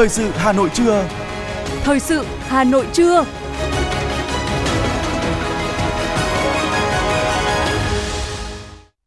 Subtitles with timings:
[0.00, 1.08] Thời sự Hà Nội trưa.
[1.82, 3.24] Thời sự Hà Nội trưa.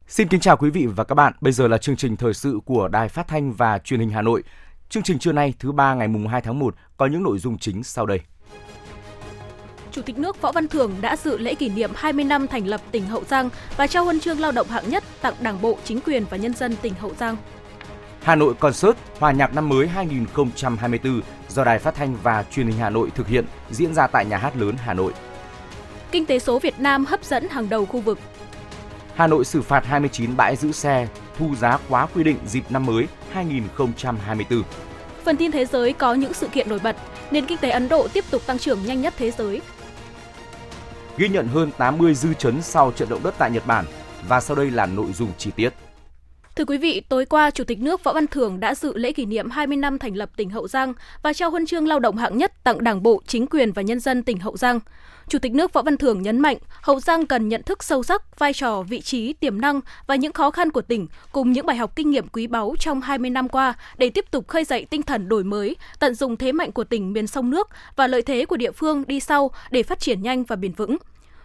[0.07, 1.33] Xin kính chào quý vị và các bạn.
[1.41, 4.21] Bây giờ là chương trình thời sự của Đài Phát thanh và Truyền hình Hà
[4.21, 4.43] Nội.
[4.89, 7.57] Chương trình trưa nay thứ ba ngày mùng 2 tháng 1 có những nội dung
[7.57, 8.19] chính sau đây.
[9.91, 12.81] Chủ tịch nước Võ Văn Thưởng đã dự lễ kỷ niệm 20 năm thành lập
[12.91, 15.99] tỉnh Hậu Giang và trao huân chương lao động hạng nhất tặng Đảng bộ, chính
[16.01, 17.37] quyền và nhân dân tỉnh Hậu Giang.
[18.23, 22.77] Hà Nội Concert Hòa nhạc năm mới 2024 do Đài Phát thanh và Truyền hình
[22.77, 25.13] Hà Nội thực hiện diễn ra tại Nhà hát lớn Hà Nội.
[26.11, 28.19] Kinh tế số Việt Nam hấp dẫn hàng đầu khu vực.
[29.15, 32.85] Hà Nội xử phạt 29 bãi giữ xe thu giá quá quy định dịp năm
[32.85, 34.63] mới 2024.
[35.25, 36.95] Phần tin thế giới có những sự kiện nổi bật.
[37.31, 39.61] Nền kinh tế Ấn Độ tiếp tục tăng trưởng nhanh nhất thế giới.
[41.17, 43.85] Ghi nhận hơn 80 dư chấn sau trận động đất tại Nhật Bản
[44.27, 45.73] và sau đây là nội dung chi tiết.
[46.55, 49.25] Thưa quý vị, tối qua, Chủ tịch nước Võ Văn Thưởng đã dự lễ kỷ
[49.25, 52.37] niệm 20 năm thành lập tỉnh Hậu Giang và trao huân chương lao động hạng
[52.37, 54.79] nhất tặng Đảng bộ, chính quyền và nhân dân tỉnh Hậu Giang.
[55.27, 58.39] Chủ tịch nước Võ Văn Thưởng nhấn mạnh, Hậu Giang cần nhận thức sâu sắc
[58.39, 61.77] vai trò, vị trí, tiềm năng và những khó khăn của tỉnh cùng những bài
[61.77, 65.03] học kinh nghiệm quý báu trong 20 năm qua để tiếp tục khơi dậy tinh
[65.03, 68.45] thần đổi mới, tận dụng thế mạnh của tỉnh miền sông nước và lợi thế
[68.45, 70.97] của địa phương đi sau để phát triển nhanh và bền vững.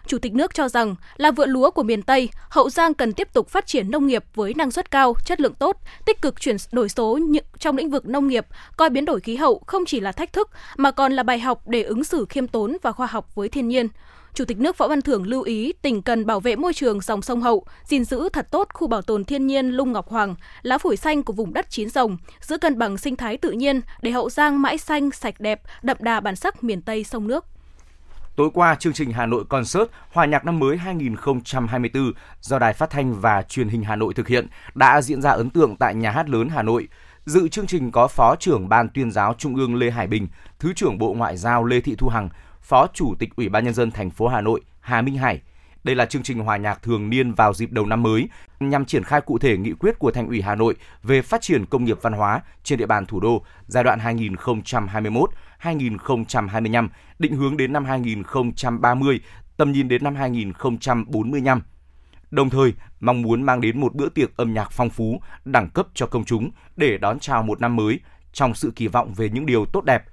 [0.09, 3.33] Chủ tịch nước cho rằng là vựa lúa của miền Tây, Hậu Giang cần tiếp
[3.33, 6.55] tục phát triển nông nghiệp với năng suất cao, chất lượng tốt, tích cực chuyển
[6.71, 7.19] đổi số
[7.59, 8.45] trong lĩnh vực nông nghiệp,
[8.77, 11.67] coi biến đổi khí hậu không chỉ là thách thức mà còn là bài học
[11.67, 13.87] để ứng xử khiêm tốn và khoa học với thiên nhiên.
[14.33, 17.21] Chủ tịch nước Võ Văn Thưởng lưu ý tỉnh cần bảo vệ môi trường dòng
[17.21, 20.77] sông Hậu, gìn giữ thật tốt khu bảo tồn thiên nhiên Lung Ngọc Hoàng, lá
[20.77, 24.11] phổi xanh của vùng đất chín rồng, giữ cân bằng sinh thái tự nhiên để
[24.11, 27.45] Hậu Giang mãi xanh, sạch đẹp, đậm đà bản sắc miền Tây sông nước.
[28.39, 32.89] Tối qua, chương trình Hà Nội Concert Hòa nhạc năm mới 2024 do Đài Phát
[32.89, 36.11] thanh và Truyền hình Hà Nội thực hiện đã diễn ra ấn tượng tại Nhà
[36.11, 36.87] hát lớn Hà Nội.
[37.25, 40.27] Dự chương trình có Phó trưởng Ban tuyên giáo Trung ương Lê Hải Bình,
[40.59, 42.29] Thứ trưởng Bộ Ngoại giao Lê Thị Thu Hằng,
[42.61, 45.41] Phó Chủ tịch Ủy ban nhân dân thành phố Hà Nội Hà Minh Hải.
[45.83, 48.29] Đây là chương trình hòa nhạc thường niên vào dịp đầu năm mới
[48.59, 51.65] nhằm triển khai cụ thể nghị quyết của Thành ủy Hà Nội về phát triển
[51.65, 57.57] công nghiệp văn hóa trên địa bàn thủ đô giai đoạn 2021 2025, định hướng
[57.57, 59.19] đến năm 2030,
[59.57, 61.61] tầm nhìn đến năm 2045.
[62.31, 65.87] Đồng thời, mong muốn mang đến một bữa tiệc âm nhạc phong phú, đẳng cấp
[65.93, 67.99] cho công chúng để đón chào một năm mới
[68.33, 70.03] trong sự kỳ vọng về những điều tốt đẹp.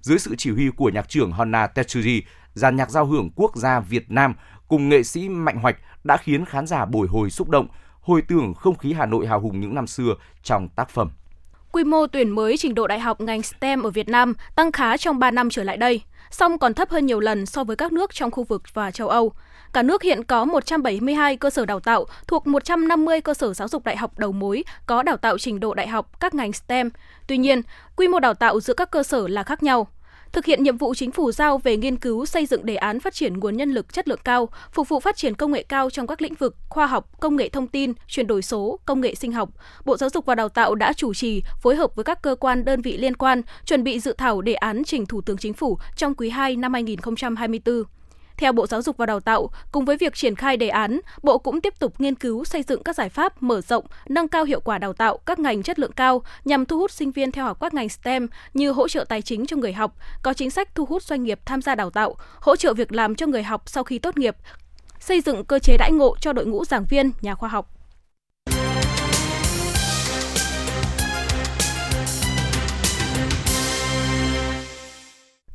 [0.00, 2.22] Dưới sự chỉ huy của nhạc trưởng Honna Tetsuji,
[2.54, 4.34] dàn nhạc giao hưởng quốc gia Việt Nam
[4.70, 7.66] cùng nghệ sĩ Mạnh Hoạch đã khiến khán giả bồi hồi xúc động,
[8.00, 11.10] hồi tưởng không khí Hà Nội hào hùng những năm xưa trong tác phẩm.
[11.72, 14.96] Quy mô tuyển mới trình độ đại học ngành STEM ở Việt Nam tăng khá
[14.96, 17.92] trong 3 năm trở lại đây, song còn thấp hơn nhiều lần so với các
[17.92, 19.32] nước trong khu vực và châu Âu.
[19.72, 23.84] Cả nước hiện có 172 cơ sở đào tạo thuộc 150 cơ sở giáo dục
[23.84, 26.90] đại học đầu mối có đào tạo trình độ đại học các ngành STEM.
[27.26, 27.62] Tuy nhiên,
[27.96, 29.88] quy mô đào tạo giữa các cơ sở là khác nhau
[30.32, 33.14] thực hiện nhiệm vụ chính phủ giao về nghiên cứu xây dựng đề án phát
[33.14, 36.06] triển nguồn nhân lực chất lượng cao, phục vụ phát triển công nghệ cao trong
[36.06, 39.32] các lĩnh vực khoa học, công nghệ thông tin, chuyển đổi số, công nghệ sinh
[39.32, 39.50] học.
[39.84, 42.64] Bộ Giáo dục và Đào tạo đã chủ trì phối hợp với các cơ quan
[42.64, 45.78] đơn vị liên quan chuẩn bị dự thảo đề án trình Thủ tướng Chính phủ
[45.96, 47.84] trong quý 2 năm 2024.
[48.40, 51.38] Theo Bộ Giáo dục và Đào tạo, cùng với việc triển khai đề án, Bộ
[51.38, 54.60] cũng tiếp tục nghiên cứu xây dựng các giải pháp mở rộng, nâng cao hiệu
[54.60, 57.60] quả đào tạo các ngành chất lượng cao nhằm thu hút sinh viên theo học
[57.60, 60.84] các ngành STEM như hỗ trợ tài chính cho người học, có chính sách thu
[60.84, 63.84] hút doanh nghiệp tham gia đào tạo, hỗ trợ việc làm cho người học sau
[63.84, 64.36] khi tốt nghiệp,
[65.00, 67.79] xây dựng cơ chế đãi ngộ cho đội ngũ giảng viên, nhà khoa học.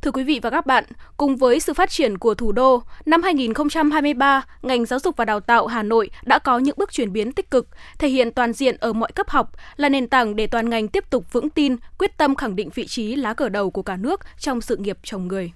[0.06, 0.84] Thưa quý vị và các bạn,
[1.16, 5.40] cùng với sự phát triển của thủ đô, năm 2023, ngành giáo dục và đào
[5.40, 7.68] tạo Hà Nội đã có những bước chuyển biến tích cực,
[7.98, 11.10] thể hiện toàn diện ở mọi cấp học, là nền tảng để toàn ngành tiếp
[11.10, 14.20] tục vững tin, quyết tâm khẳng định vị trí lá cờ đầu của cả nước
[14.38, 15.52] trong sự nghiệp trồng người.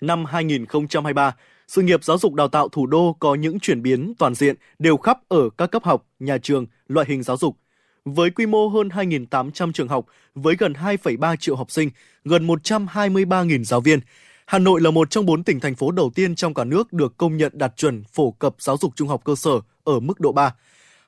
[0.00, 1.34] Năm 2023,
[1.68, 4.96] sự nghiệp giáo dục đào tạo thủ đô có những chuyển biến toàn diện đều
[4.96, 7.56] khắp ở các cấp học, nhà trường, loại hình giáo dục
[8.04, 11.90] với quy mô hơn 2.800 trường học với gần 2,3 triệu học sinh,
[12.24, 14.00] gần 123.000 giáo viên.
[14.46, 17.16] Hà Nội là một trong bốn tỉnh thành phố đầu tiên trong cả nước được
[17.16, 20.32] công nhận đạt chuẩn phổ cập giáo dục trung học cơ sở ở mức độ
[20.32, 20.54] 3.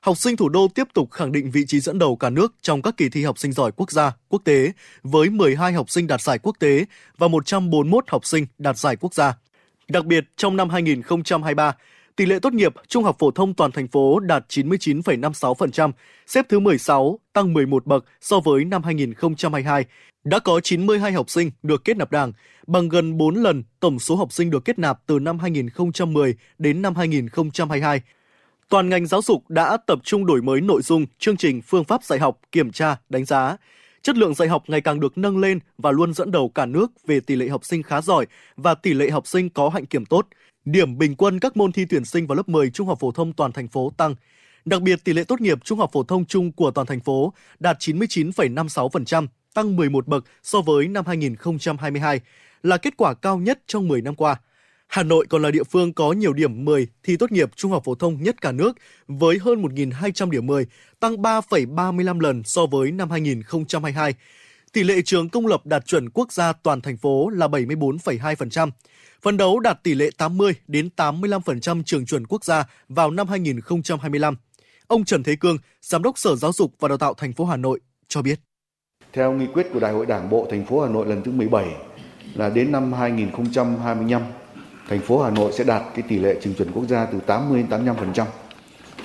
[0.01, 2.81] Học sinh thủ đô tiếp tục khẳng định vị trí dẫn đầu cả nước trong
[2.81, 4.71] các kỳ thi học sinh giỏi quốc gia, quốc tế
[5.03, 6.85] với 12 học sinh đạt giải quốc tế
[7.17, 9.37] và 141 học sinh đạt giải quốc gia.
[9.87, 11.75] Đặc biệt, trong năm 2023,
[12.17, 15.91] Tỷ lệ tốt nghiệp trung học phổ thông toàn thành phố đạt 99,56%,
[16.27, 19.85] xếp thứ 16, tăng 11 bậc so với năm 2022.
[20.23, 22.33] Đã có 92 học sinh được kết nạp đảng,
[22.67, 26.81] bằng gần 4 lần tổng số học sinh được kết nạp từ năm 2010 đến
[26.81, 28.01] năm 2022.
[28.69, 32.03] Toàn ngành giáo dục đã tập trung đổi mới nội dung, chương trình, phương pháp
[32.03, 33.57] dạy học, kiểm tra, đánh giá.
[34.01, 36.91] chất lượng dạy học ngày càng được nâng lên và luôn dẫn đầu cả nước
[37.07, 38.25] về tỷ lệ học sinh khá giỏi
[38.55, 40.27] và tỷ lệ học sinh có hạnh kiểm tốt.
[40.67, 43.33] Điểm bình quân các môn thi tuyển sinh vào lớp 10 trung học phổ thông
[43.33, 44.15] toàn thành phố tăng.
[44.65, 47.33] Đặc biệt, tỷ lệ tốt nghiệp trung học phổ thông chung của toàn thành phố
[47.59, 52.19] đạt 99,56%, tăng 11 bậc so với năm 2022,
[52.63, 54.39] là kết quả cao nhất trong 10 năm qua.
[54.87, 57.83] Hà Nội còn là địa phương có nhiều điểm 10 thi tốt nghiệp trung học
[57.85, 58.77] phổ thông nhất cả nước
[59.07, 60.65] với hơn 1.200 điểm 10,
[60.99, 64.13] tăng 3,35 lần so với năm 2022.
[64.73, 68.71] Tỷ lệ trường công lập đạt chuẩn quốc gia toàn thành phố là 74,2%.
[69.21, 74.35] Phấn đấu đạt tỷ lệ 80 đến 85% trường chuẩn quốc gia vào năm 2025.
[74.87, 77.57] Ông Trần Thế Cương, Giám đốc Sở Giáo dục và Đào tạo thành phố Hà
[77.57, 78.39] Nội cho biết.
[79.13, 81.65] Theo nghị quyết của Đại hội Đảng bộ thành phố Hà Nội lần thứ 17
[82.33, 84.21] là đến năm 2025
[84.89, 87.65] thành phố Hà Nội sẽ đạt cái tỷ lệ trường chuẩn quốc gia từ 80
[87.69, 88.13] đến 85%.
[88.13, 88.25] Cho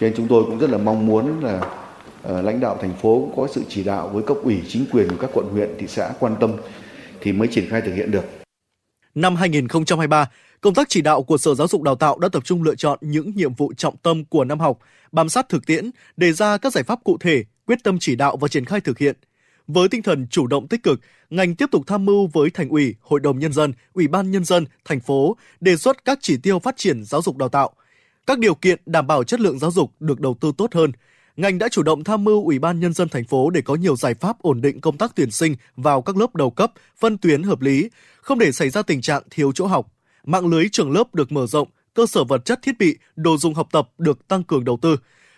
[0.01, 1.82] nên chúng tôi cũng rất là mong muốn là
[2.23, 5.09] Ờ, lãnh đạo thành phố cũng có sự chỉ đạo với cấp ủy chính quyền
[5.09, 6.53] của các quận huyện thị xã quan tâm
[7.21, 8.25] thì mới triển khai thực hiện được.
[9.15, 10.31] Năm 2023,
[10.61, 12.99] công tác chỉ đạo của Sở Giáo dục Đào tạo đã tập trung lựa chọn
[13.01, 14.79] những nhiệm vụ trọng tâm của năm học,
[15.13, 18.37] bám sát thực tiễn, đề ra các giải pháp cụ thể, quyết tâm chỉ đạo
[18.37, 19.17] và triển khai thực hiện–
[19.67, 22.95] với tinh thần chủ động tích cực, ngành tiếp tục tham mưu với Thành ủy,
[23.01, 26.59] Hội đồng Nhân dân, Ủy ban Nhân dân, thành phố đề xuất các chỉ tiêu
[26.59, 27.71] phát triển giáo dục đào tạo.
[28.27, 30.93] Các điều kiện đảm bảo chất lượng giáo dục được đầu tư tốt hơn.
[31.37, 33.97] Ngành đã chủ động tham mưu Ủy ban Nhân dân thành phố để có nhiều
[33.97, 37.43] giải pháp ổn định công tác tuyển sinh vào các lớp đầu cấp, phân tuyến
[37.43, 37.91] hợp lý,
[38.21, 39.87] không để xảy ra tình trạng thiếu chỗ học.
[40.25, 43.55] Mạng lưới trường lớp được mở rộng, cơ sở vật chất thiết bị, đồ dùng
[43.55, 44.97] học tập được tăng cường đầu tư,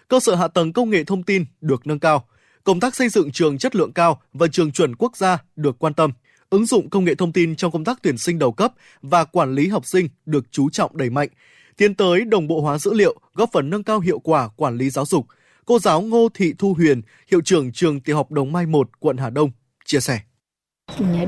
[0.08, 2.26] cơ sở hạ tầng công nghệ thông tin được nâng cao–
[2.64, 5.94] công tác xây dựng trường chất lượng cao và trường chuẩn quốc gia được quan
[5.94, 6.12] tâm.
[6.50, 9.54] Ứng dụng công nghệ thông tin trong công tác tuyển sinh đầu cấp và quản
[9.54, 11.28] lý học sinh được chú trọng đẩy mạnh.
[11.76, 14.90] Tiến tới đồng bộ hóa dữ liệu, góp phần nâng cao hiệu quả quản lý
[14.90, 15.26] giáo dục.
[15.66, 19.16] Cô giáo Ngô Thị Thu Huyền, hiệu trưởng trường tiểu học Đồng Mai 1, quận
[19.16, 19.50] Hà Đông,
[19.84, 20.20] chia sẻ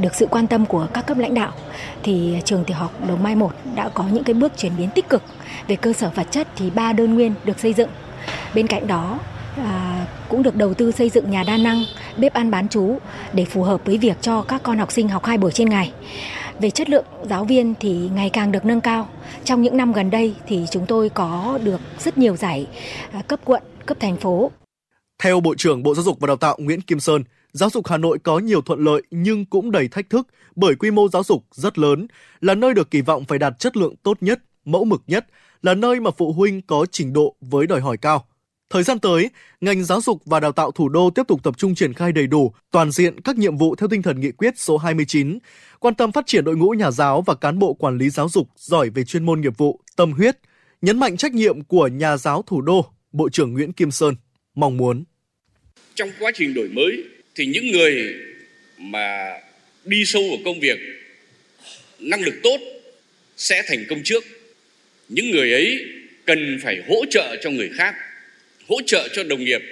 [0.01, 1.53] được sự quan tâm của các cấp lãnh đạo
[2.03, 5.09] thì trường tiểu học Đồng Mai 1 đã có những cái bước chuyển biến tích
[5.09, 5.23] cực
[5.69, 7.89] về cơ sở vật chất thì ba đơn nguyên được xây dựng.
[8.55, 9.21] Bên cạnh đó
[9.57, 11.85] à, cũng được đầu tư xây dựng nhà đa năng,
[12.17, 12.99] bếp ăn bán chú
[13.33, 15.93] để phù hợp với việc cho các con học sinh học hai buổi trên ngày.
[16.61, 19.09] Về chất lượng giáo viên thì ngày càng được nâng cao.
[19.45, 22.67] Trong những năm gần đây thì chúng tôi có được rất nhiều giải
[23.13, 24.51] à, cấp quận, cấp thành phố.
[25.19, 27.97] Theo Bộ trưởng Bộ Giáo dục và Đào tạo Nguyễn Kim Sơn, giáo dục Hà
[27.97, 31.45] Nội có nhiều thuận lợi nhưng cũng đầy thách thức bởi quy mô giáo dục
[31.53, 32.07] rất lớn,
[32.41, 35.27] là nơi được kỳ vọng phải đạt chất lượng tốt nhất, mẫu mực nhất,
[35.63, 38.27] là nơi mà phụ huynh có trình độ với đòi hỏi cao.
[38.71, 39.31] Thời gian tới,
[39.61, 42.27] ngành giáo dục và đào tạo thủ đô tiếp tục tập trung triển khai đầy
[42.27, 45.39] đủ, toàn diện các nhiệm vụ theo tinh thần nghị quyết số 29,
[45.81, 48.49] quan tâm phát triển đội ngũ nhà giáo và cán bộ quản lý giáo dục
[48.57, 50.39] giỏi về chuyên môn nghiệp vụ, tâm huyết,
[50.83, 52.87] nhấn mạnh trách nhiệm của nhà giáo thủ đô,
[53.17, 54.15] Bộ trưởng Nguyễn Kim Sơn
[54.55, 55.05] mong muốn.
[55.95, 57.05] Trong quá trình đổi mới
[57.35, 58.15] thì những người
[58.79, 59.39] mà
[59.85, 60.79] đi sâu vào công việc,
[61.99, 62.61] năng lực tốt
[63.37, 64.25] sẽ thành công trước.
[65.09, 65.85] Những người ấy
[66.25, 67.95] cần phải hỗ trợ cho người khác
[68.69, 69.63] hỗ trợ cho đồng nghiệp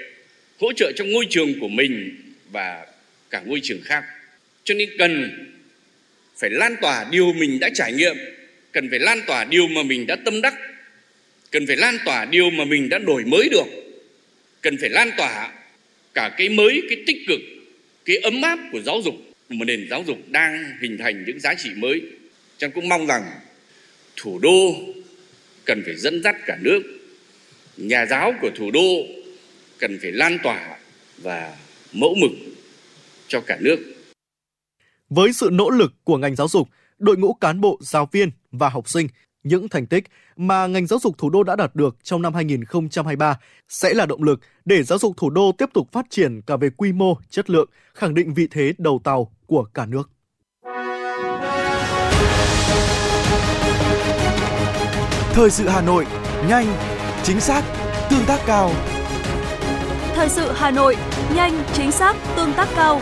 [0.61, 2.17] hỗ trợ trong ngôi trường của mình
[2.51, 2.87] và
[3.31, 4.05] cả ngôi trường khác
[4.65, 5.31] cho nên cần
[6.37, 8.17] phải lan tỏa điều mình đã trải nghiệm
[8.73, 10.55] cần phải lan tỏa điều mà mình đã tâm đắc
[11.55, 13.67] cần phải lan tỏa điều mà mình đã đổi mới được.
[14.61, 15.53] Cần phải lan tỏa
[16.15, 17.41] cả cái mới cái tích cực
[18.05, 19.15] cái ấm áp của giáo dục.
[19.49, 22.03] Một nền giáo dục đang hình thành những giá trị mới.
[22.59, 23.23] Trang cũng mong rằng
[24.17, 24.75] thủ đô
[25.65, 26.83] cần phải dẫn dắt cả nước.
[27.77, 29.07] Nhà giáo của thủ đô
[29.79, 30.79] cần phải lan tỏa
[31.19, 31.57] và
[31.93, 32.31] mẫu mực
[33.29, 33.79] cho cả nước.
[35.09, 38.69] Với sự nỗ lực của ngành giáo dục, đội ngũ cán bộ, giáo viên và
[38.69, 39.09] học sinh,
[39.45, 40.05] những thành tích
[40.37, 44.23] mà ngành giáo dục thủ đô đã đạt được trong năm 2023 sẽ là động
[44.23, 47.51] lực để giáo dục thủ đô tiếp tục phát triển cả về quy mô, chất
[47.51, 50.11] lượng, khẳng định vị thế đầu tàu của cả nước.
[55.33, 56.07] Thời sự Hà Nội,
[56.49, 56.67] nhanh,
[57.23, 57.65] chính xác,
[58.11, 58.71] tương tác cao.
[60.15, 60.97] Thời sự Hà Nội,
[61.35, 63.01] nhanh, chính xác, tương tác cao.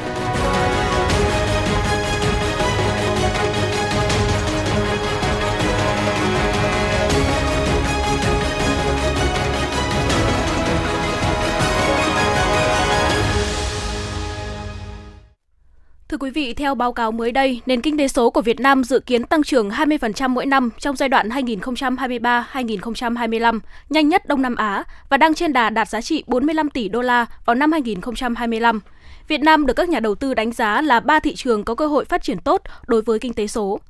[16.12, 18.84] Thưa quý vị, theo báo cáo mới đây, nền kinh tế số của Việt Nam
[18.84, 24.56] dự kiến tăng trưởng 20% mỗi năm trong giai đoạn 2023-2025, nhanh nhất Đông Nam
[24.56, 28.80] Á và đang trên đà đạt giá trị 45 tỷ đô la vào năm 2025.
[29.28, 31.86] Việt Nam được các nhà đầu tư đánh giá là ba thị trường có cơ
[31.86, 33.80] hội phát triển tốt đối với kinh tế số.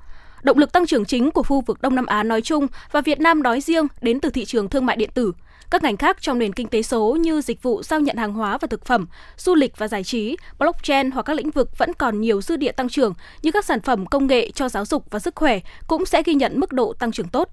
[0.43, 3.21] Động lực tăng trưởng chính của khu vực Đông Nam Á nói chung và Việt
[3.21, 5.33] Nam nói riêng đến từ thị trường thương mại điện tử–
[5.73, 8.59] các ngành khác trong nền kinh tế số như dịch vụ giao nhận hàng hóa
[8.59, 12.21] và thực phẩm, du lịch và giải trí, blockchain hoặc các lĩnh vực vẫn còn
[12.21, 15.19] nhiều dư địa tăng trưởng như các sản phẩm công nghệ cho giáo dục và
[15.19, 17.49] sức khỏe cũng sẽ ghi nhận mức độ tăng trưởng tốt.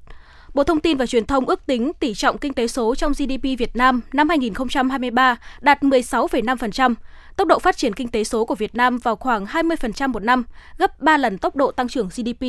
[0.53, 3.43] Bộ Thông tin và Truyền thông ước tính tỷ trọng kinh tế số trong GDP
[3.59, 6.95] Việt Nam năm 2023 đạt 16,5%.
[7.35, 10.43] Tốc độ phát triển kinh tế số của Việt Nam vào khoảng 20% một năm,
[10.77, 12.45] gấp 3 lần tốc độ tăng trưởng GDP.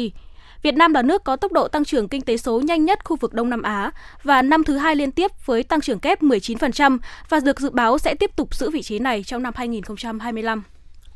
[0.62, 3.16] Việt Nam là nước có tốc độ tăng trưởng kinh tế số nhanh nhất khu
[3.16, 3.90] vực Đông Nam Á
[4.22, 6.98] và năm thứ hai liên tiếp với tăng trưởng kép 19%
[7.28, 10.62] và được dự báo sẽ tiếp tục giữ vị trí này trong năm 2025.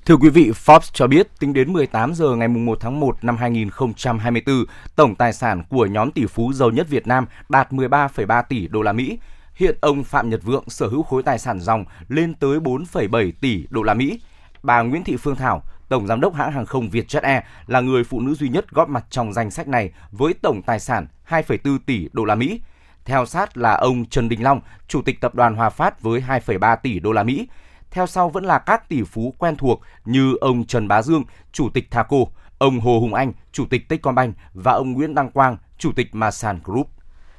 [0.05, 3.37] Thưa quý vị, Forbes cho biết tính đến 18 giờ ngày 1 tháng 1 năm
[3.37, 4.65] 2024,
[4.97, 8.83] tổng tài sản của nhóm tỷ phú giàu nhất Việt Nam đạt 13,3 tỷ đô
[8.83, 9.19] la Mỹ.
[9.55, 13.67] Hiện ông Phạm Nhật Vượng sở hữu khối tài sản dòng lên tới 4,7 tỷ
[13.71, 14.21] đô la Mỹ.
[14.63, 15.63] Bà Nguyễn Thị Phương Thảo,
[15.95, 18.89] tổng giám đốc hãng hàng không Vietjet Air là người phụ nữ duy nhất góp
[18.89, 22.61] mặt trong danh sách này với tổng tài sản 2,4 tỷ đô la Mỹ.
[23.05, 26.77] Theo sát là ông Trần Đình Long, chủ tịch tập đoàn Hòa Phát với 2,3
[26.77, 27.49] tỷ đô la Mỹ
[27.91, 31.69] theo sau vẫn là các tỷ phú quen thuộc như ông Trần Bá Dương, Chủ
[31.75, 32.17] tịch Thaco,
[32.59, 36.61] ông Hồ Hùng Anh, Chủ tịch Techcombank và ông Nguyễn Đăng Quang, Chủ tịch Masan
[36.65, 36.94] Group.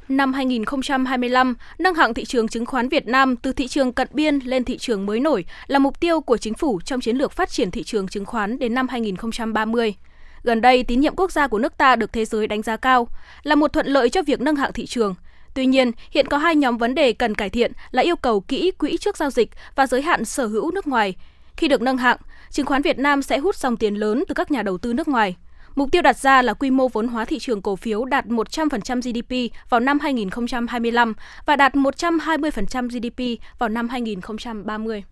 [0.10, 4.40] Năm 2025, nâng hạng thị trường chứng khoán Việt Nam từ thị trường cận biên
[4.40, 7.50] lên thị trường mới nổi là mục tiêu của chính phủ trong chiến lược phát
[7.50, 9.96] triển thị trường chứng khoán đến năm 2030.
[10.44, 13.08] Gần đây, tín nhiệm quốc gia của nước ta được thế giới đánh giá cao,
[13.44, 15.16] là một thuận lợi cho việc nâng hạng thị trường.
[15.54, 18.72] Tuy nhiên, hiện có hai nhóm vấn đề cần cải thiện là yêu cầu kỹ
[18.72, 21.14] quỹ trước giao dịch và giới hạn sở hữu nước ngoài.
[21.58, 22.18] Khi được nâng hạng,
[22.50, 25.08] chứng khoán Việt Nam sẽ hút dòng tiền lớn từ các nhà đầu tư nước
[25.08, 25.36] ngoài.
[25.76, 29.02] Mục tiêu đặt ra là quy mô vốn hóa thị trường cổ phiếu đạt 100%
[29.02, 31.14] GDP vào năm 2025
[31.46, 35.04] và đạt 120% GDP vào năm 2030.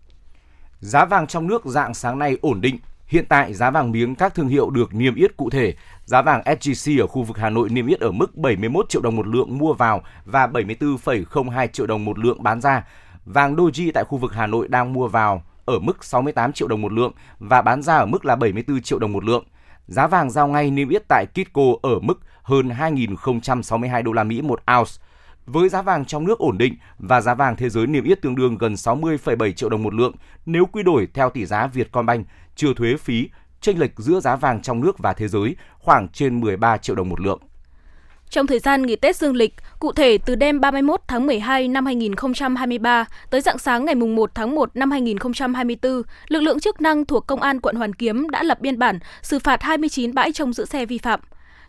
[0.80, 2.78] Giá vàng trong nước dạng sáng nay ổn định.
[3.08, 5.74] Hiện tại giá vàng miếng các thương hiệu được niêm yết cụ thể.
[6.06, 9.16] Giá vàng SJC ở khu vực Hà Nội niêm yết ở mức 71 triệu đồng
[9.16, 12.84] một lượng mua vào và 74,02 triệu đồng một lượng bán ra.
[13.26, 16.82] Vàng Doji tại khu vực Hà Nội đang mua vào ở mức 68 triệu đồng
[16.82, 19.44] một lượng và bán ra ở mức là 74 triệu đồng một lượng.
[19.88, 24.42] Giá vàng giao ngay niêm yết tại Kitco ở mức hơn 2.062 đô la Mỹ
[24.42, 24.92] một ounce.
[25.46, 28.36] Với giá vàng trong nước ổn định và giá vàng thế giới niêm yết tương
[28.36, 32.74] đương gần 60,7 triệu đồng một lượng nếu quy đổi theo tỷ giá Vietcombank chưa
[32.74, 33.30] thuế phí,
[33.62, 37.10] chênh lệch giữa giá vàng trong nước và thế giới khoảng trên 13 triệu đồng
[37.10, 37.40] một lượng.
[38.34, 41.86] Trong thời gian nghỉ Tết Dương lịch, cụ thể từ đêm 31 tháng 12 năm
[41.86, 47.28] 2023 tới dạng sáng ngày 1 tháng 1 năm 2024, lực lượng chức năng thuộc
[47.28, 50.66] Công an quận Hoàn Kiếm đã lập biên bản xử phạt 29 bãi trông giữ
[50.66, 51.20] xe vi phạm.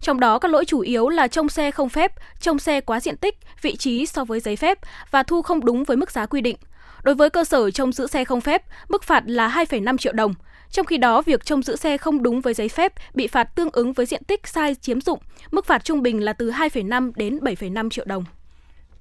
[0.00, 3.16] Trong đó các lỗi chủ yếu là trông xe không phép, trông xe quá diện
[3.16, 4.78] tích, vị trí so với giấy phép
[5.10, 6.56] và thu không đúng với mức giá quy định.
[7.02, 10.34] Đối với cơ sở trông giữ xe không phép, mức phạt là 2,5 triệu đồng.
[10.74, 13.70] Trong khi đó, việc trông giữ xe không đúng với giấy phép bị phạt tương
[13.72, 15.18] ứng với diện tích sai chiếm dụng,
[15.50, 18.24] mức phạt trung bình là từ 2,5 đến 7,5 triệu đồng.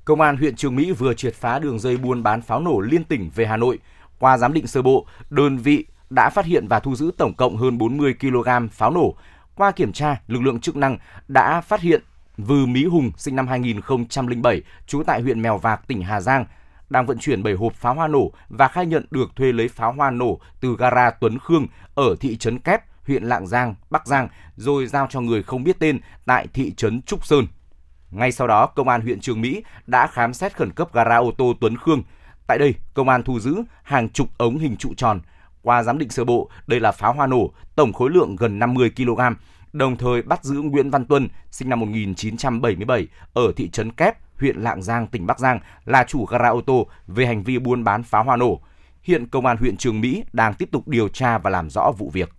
[0.06, 3.04] Công an huyện Trường Mỹ vừa triệt phá đường dây buôn bán pháo nổ liên
[3.04, 3.80] tỉnh về Hà Nội.
[4.20, 7.58] Qua giám định sơ bộ, đơn vị đã phát hiện và thu giữ tổng cộng
[7.58, 9.16] hơn 40 kg pháo nổ.
[9.56, 12.02] Qua kiểm tra, lực lượng chức năng đã phát hiện
[12.38, 16.46] Vư Mỹ Hùng sinh năm 2007, trú tại huyện Mèo Vạc, tỉnh Hà Giang,
[16.90, 19.94] đang vận chuyển 7 hộp pháo hoa nổ và khai nhận được thuê lấy pháo
[19.94, 24.28] hoa nổ từ gara Tuấn Khương ở thị trấn Kép, huyện Lạng Giang, Bắc Giang,
[24.56, 27.48] rồi giao cho người không biết tên tại thị trấn Trúc Sơn.
[28.12, 31.32] Ngay sau đó, Công an huyện Trường Mỹ đã khám xét khẩn cấp gara ô
[31.38, 32.04] tô Tuấn Khương.
[32.48, 35.20] Tại đây, công an thu giữ hàng chục ống hình trụ tròn.
[35.62, 38.92] Qua giám định sơ bộ, đây là pháo hoa nổ, tổng khối lượng gần 50
[38.98, 39.20] kg,
[39.74, 44.58] đồng thời bắt giữ Nguyễn Văn Tuân, sinh năm 1977, ở thị trấn Kép, huyện
[44.58, 48.04] Lạng Giang, tỉnh Bắc Giang là chủ gara ô tô về hành vi buôn bán
[48.04, 48.62] pháo hoa nổ.
[49.02, 52.10] Hiện công an huyện Trường Mỹ đang tiếp tục điều tra và làm rõ vụ
[52.10, 52.30] việc.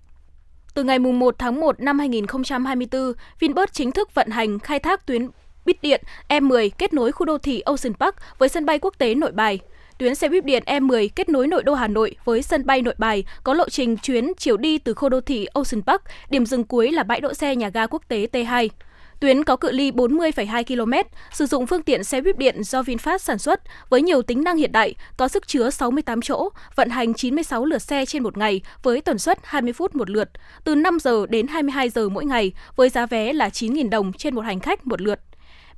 [0.75, 5.29] Từ ngày 1 tháng 1 năm 2024, Vinbus chính thức vận hành khai thác tuyến
[5.64, 9.14] bít điện E10 kết nối khu đô thị Ocean Park với sân bay quốc tế
[9.14, 9.61] Nội Bài.
[10.04, 12.94] Tuyến xe buýt điện E10 kết nối nội đô Hà Nội với sân bay Nội
[12.99, 16.64] Bài có lộ trình chuyến chiều đi từ khu đô thị Ocean Park, điểm dừng
[16.64, 18.68] cuối là bãi đỗ xe nhà ga quốc tế T2.
[19.20, 23.18] Tuyến có cự ly 40,2 km, sử dụng phương tiện xe buýt điện do VinFast
[23.18, 27.14] sản xuất với nhiều tính năng hiện đại, có sức chứa 68 chỗ, vận hành
[27.14, 30.30] 96 lượt xe trên một ngày với tần suất 20 phút một lượt,
[30.64, 34.34] từ 5 giờ đến 22 giờ mỗi ngày với giá vé là 9.000 đồng trên
[34.34, 35.20] một hành khách một lượt.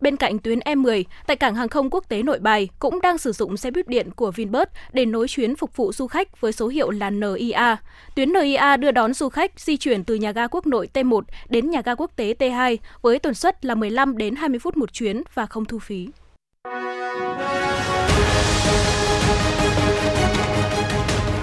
[0.01, 3.33] Bên cạnh tuyến E10, tại cảng hàng không quốc tế Nội Bài cũng đang sử
[3.33, 6.69] dụng xe buýt điện của Vinbird để nối chuyến phục vụ du khách với số
[6.69, 7.77] hiệu là NIA.
[8.17, 11.71] Tuyến NIA đưa đón du khách di chuyển từ nhà ga quốc nội T1 đến
[11.71, 15.23] nhà ga quốc tế T2 với tần suất là 15 đến 20 phút một chuyến
[15.35, 16.09] và không thu phí.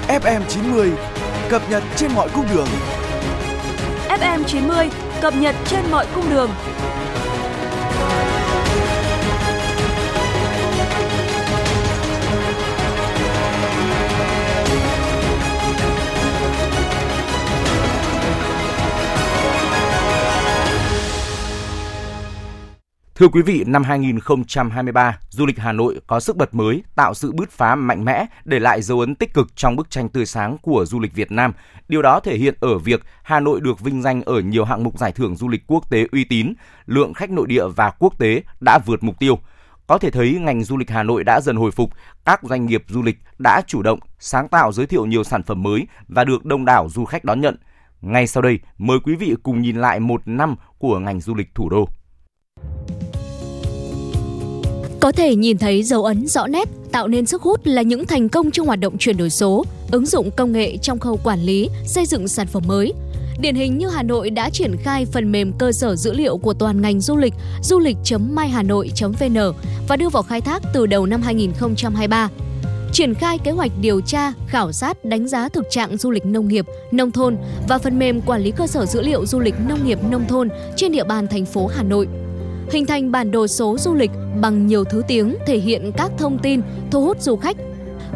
[0.07, 0.91] FM 90
[1.49, 2.67] cập nhật trên mọi cung đường.
[4.09, 4.89] FM 90
[5.21, 6.49] cập nhật trên mọi cung đường.
[23.15, 27.31] Thưa quý vị, năm 2023, du lịch Hà Nội có sức bật mới, tạo sự
[27.31, 30.57] bứt phá mạnh mẽ, để lại dấu ấn tích cực trong bức tranh tươi sáng
[30.61, 31.53] của du lịch Việt Nam.
[31.87, 34.97] Điều đó thể hiện ở việc Hà Nội được vinh danh ở nhiều hạng mục
[34.97, 36.53] giải thưởng du lịch quốc tế uy tín,
[36.85, 39.39] lượng khách nội địa và quốc tế đã vượt mục tiêu.
[39.87, 41.89] Có thể thấy ngành du lịch Hà Nội đã dần hồi phục,
[42.25, 45.63] các doanh nghiệp du lịch đã chủ động, sáng tạo giới thiệu nhiều sản phẩm
[45.63, 47.57] mới và được đông đảo du khách đón nhận.
[48.01, 51.55] Ngay sau đây, mời quý vị cùng nhìn lại một năm của ngành du lịch
[51.55, 51.89] thủ đô.
[55.03, 58.29] Có thể nhìn thấy dấu ấn rõ nét tạo nên sức hút là những thành
[58.29, 61.69] công trong hoạt động chuyển đổi số, ứng dụng công nghệ trong khâu quản lý,
[61.85, 62.93] xây dựng sản phẩm mới.
[63.39, 66.53] Điển hình như Hà Nội đã triển khai phần mềm cơ sở dữ liệu của
[66.53, 67.33] toàn ngành du lịch
[67.63, 69.37] du lịch.myhanoi.vn
[69.87, 72.29] và đưa vào khai thác từ đầu năm 2023
[72.91, 76.47] triển khai kế hoạch điều tra, khảo sát, đánh giá thực trạng du lịch nông
[76.47, 79.85] nghiệp, nông thôn và phần mềm quản lý cơ sở dữ liệu du lịch nông
[79.85, 82.07] nghiệp nông thôn trên địa bàn thành phố Hà Nội
[82.71, 86.37] hình thành bản đồ số du lịch bằng nhiều thứ tiếng thể hiện các thông
[86.37, 87.57] tin thu hút du khách.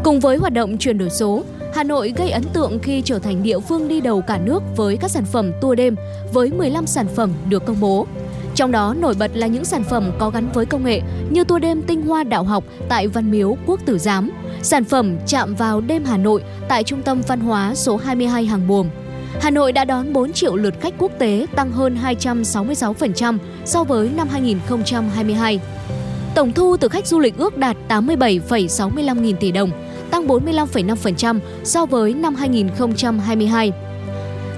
[0.03, 3.43] Cùng với hoạt động chuyển đổi số, Hà Nội gây ấn tượng khi trở thành
[3.43, 5.95] địa phương đi đầu cả nước với các sản phẩm tour đêm
[6.33, 8.07] với 15 sản phẩm được công bố.
[8.55, 11.61] Trong đó nổi bật là những sản phẩm có gắn với công nghệ như tour
[11.61, 15.81] đêm tinh hoa đạo học tại Văn Miếu Quốc Tử Giám, sản phẩm chạm vào
[15.81, 18.87] đêm Hà Nội tại Trung tâm Văn hóa số 22 Hàng Buồm,
[19.41, 24.09] Hà Nội đã đón 4 triệu lượt khách quốc tế, tăng hơn 266% so với
[24.15, 25.59] năm 2022.
[26.35, 29.71] Tổng thu từ khách du lịch ước đạt 87,65 nghìn tỷ đồng,
[30.11, 33.71] tăng 45,5% so với năm 2022.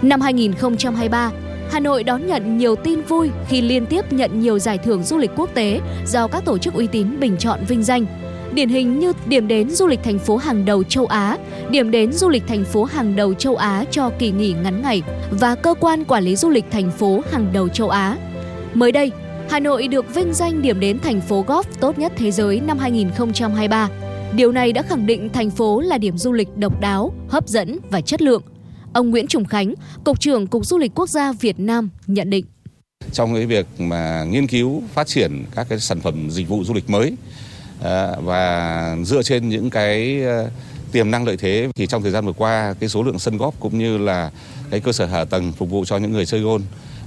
[0.02, 1.32] Năm 2023,
[1.72, 5.18] Hà Nội đón nhận nhiều tin vui khi liên tiếp nhận nhiều giải thưởng du
[5.18, 8.06] lịch quốc tế do các tổ chức uy tín bình chọn vinh danh–
[8.54, 11.38] điển hình như điểm đến du lịch thành phố hàng đầu châu Á,
[11.70, 15.02] điểm đến du lịch thành phố hàng đầu châu Á cho kỳ nghỉ ngắn ngày
[15.32, 18.18] và cơ quan quản lý du lịch thành phố hàng đầu châu Á.
[18.74, 19.12] Mới đây,
[19.50, 22.78] Hà Nội được vinh danh điểm đến thành phố golf tốt nhất thế giới năm
[22.78, 23.90] 2023.
[24.36, 27.78] Điều này đã khẳng định thành phố là điểm du lịch độc đáo, hấp dẫn
[27.90, 28.42] và chất lượng.
[28.94, 32.46] Ông Nguyễn Trùng Khánh, Cục trưởng Cục Du lịch Quốc gia Việt Nam nhận định.
[33.14, 36.74] Trong cái việc mà nghiên cứu phát triển các cái sản phẩm dịch vụ du
[36.74, 37.16] lịch mới
[37.82, 40.50] Ờ, và dựa trên những cái ờ,
[40.92, 43.60] tiềm năng lợi thế thì trong thời gian vừa qua, cái số lượng sân góp
[43.60, 44.32] cũng như là
[44.70, 46.62] cái cơ sở hạ tầng phục vụ cho những người chơi gôn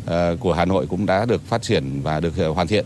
[0.07, 2.85] ờ, của Hà Nội cũng đã được phát triển và được hoàn thiện.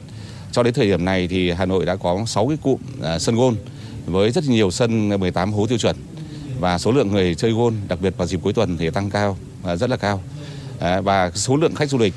[0.53, 2.81] Cho đến thời điểm này thì Hà Nội đã có 6 cái cụm
[3.19, 3.57] sân gôn
[4.07, 5.97] với rất nhiều sân 18 hố tiêu chuẩn
[6.61, 9.37] và số lượng người chơi gôn đặc biệt vào dịp cuối tuần thì tăng cao
[9.79, 10.23] rất là cao
[11.03, 12.15] và số lượng khách du lịch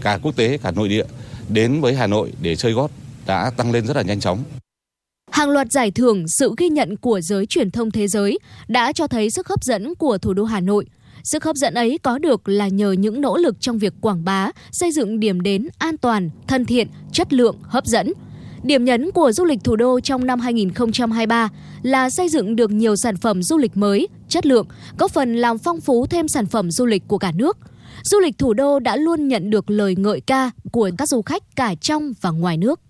[0.00, 1.04] cả quốc tế, cả nội địa
[1.48, 2.90] đến với Hà Nội để chơi gót
[3.26, 4.44] đã tăng lên rất là nhanh chóng.
[5.30, 9.06] Hàng loạt giải thưởng, sự ghi nhận của giới truyền thông thế giới đã cho
[9.06, 10.86] thấy sức hấp dẫn của thủ đô Hà Nội.
[11.24, 14.50] Sức hấp dẫn ấy có được là nhờ những nỗ lực trong việc quảng bá,
[14.72, 18.12] xây dựng điểm đến an toàn, thân thiện, chất lượng, hấp dẫn.
[18.62, 21.48] Điểm nhấn của du lịch thủ đô trong năm 2023
[21.82, 24.66] là xây dựng được nhiều sản phẩm du lịch mới, chất lượng,
[24.98, 27.58] góp phần làm phong phú thêm sản phẩm du lịch của cả nước.
[28.04, 31.42] Du lịch thủ đô đã luôn nhận được lời ngợi ca của các du khách
[31.56, 32.80] cả trong và ngoài nước.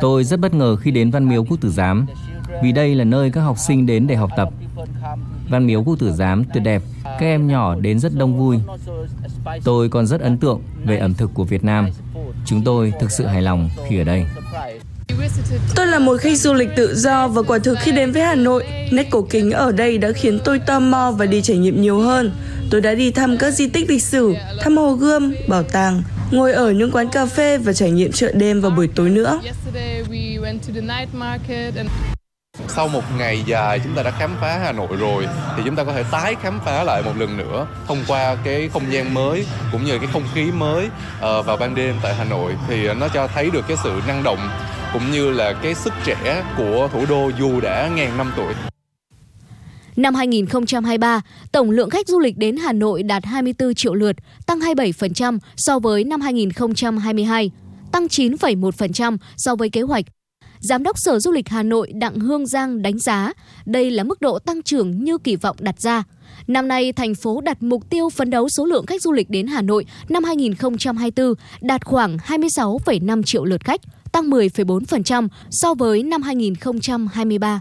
[0.00, 2.06] Tôi rất bất ngờ khi đến Văn Miếu Quốc Tử Giám
[2.62, 4.48] vì đây là nơi các học sinh đến để học tập.
[5.48, 8.58] Văn Miếu Quốc Tử Giám tuyệt đẹp, các em nhỏ đến rất đông vui.
[9.64, 11.88] Tôi còn rất ấn tượng về ẩm thực của Việt Nam.
[12.46, 14.26] Chúng tôi thực sự hài lòng khi ở đây.
[15.76, 18.34] Tôi là một khách du lịch tự do và quả thực khi đến với Hà
[18.34, 21.82] Nội, nét cổ kính ở đây đã khiến tôi tò mò và đi trải nghiệm
[21.82, 22.32] nhiều hơn.
[22.70, 26.52] Tôi đã đi thăm các di tích lịch sử, thăm Hồ Gươm, bảo tàng, ngồi
[26.52, 29.40] ở những quán cà phê và trải nghiệm chợ đêm vào buổi tối nữa.
[32.68, 35.84] Sau một ngày dài chúng ta đã khám phá Hà Nội rồi thì chúng ta
[35.84, 39.46] có thể tái khám phá lại một lần nữa thông qua cái không gian mới
[39.72, 43.08] cũng như cái không khí mới uh, vào ban đêm tại Hà Nội thì nó
[43.08, 44.38] cho thấy được cái sự năng động
[44.92, 48.54] cũng như là cái sức trẻ của thủ đô dù đã ngàn năm tuổi.
[49.96, 51.20] Năm 2023,
[51.52, 55.78] tổng lượng khách du lịch đến Hà Nội đạt 24 triệu lượt, tăng 27% so
[55.78, 57.50] với năm 2022,
[57.92, 60.04] tăng 9,1% so với kế hoạch.
[60.60, 63.32] Giám đốc Sở Du lịch Hà Nội Đặng Hương Giang đánh giá
[63.66, 66.04] đây là mức độ tăng trưởng như kỳ vọng đặt ra.
[66.46, 69.46] Năm nay, thành phố đặt mục tiêu phấn đấu số lượng khách du lịch đến
[69.46, 73.80] Hà Nội năm 2024 đạt khoảng 26,5 triệu lượt khách,
[74.12, 77.60] tăng 10,4% so với năm 2023